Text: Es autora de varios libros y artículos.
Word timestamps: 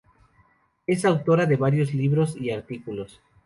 Es 0.87 1.05
autora 1.05 1.45
de 1.45 1.57
varios 1.57 1.93
libros 1.93 2.35
y 2.35 2.49
artículos. 2.49 3.21